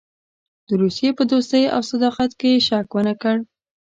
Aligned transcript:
د 0.67 0.69
روسیې 0.81 1.09
په 1.17 1.23
دوستۍ 1.31 1.63
او 1.75 1.81
صداقت 1.91 2.31
کې 2.39 2.47
یې 2.53 2.59
شک 2.67 2.87
ونه 2.95 3.13
کړ. 3.21 3.35